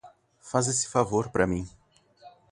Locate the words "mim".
1.45-1.69